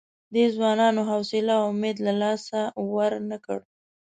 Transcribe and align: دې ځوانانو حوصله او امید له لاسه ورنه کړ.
دې 0.33 0.45
ځوانانو 0.55 1.01
حوصله 1.09 1.51
او 1.61 1.65
امید 1.73 1.97
له 2.05 2.13
لاسه 2.21 2.59
ورنه 2.95 3.37
کړ. 3.45 3.59